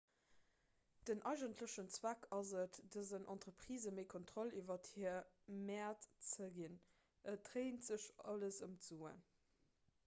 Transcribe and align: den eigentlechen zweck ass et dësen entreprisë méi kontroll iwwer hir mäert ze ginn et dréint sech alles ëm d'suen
den 1.07 1.21
eigentlechen 1.31 1.91
zweck 1.97 2.23
ass 2.37 2.53
et 2.61 2.79
dësen 2.95 3.27
entreprisë 3.33 3.93
méi 3.99 4.07
kontroll 4.15 4.57
iwwer 4.63 4.89
hir 4.95 5.21
mäert 5.69 6.09
ze 6.33 6.49
ginn 6.59 6.81
et 7.35 7.45
dréint 7.51 7.87
sech 7.93 8.11
alles 8.33 8.61
ëm 8.69 8.77
d'suen 8.83 9.25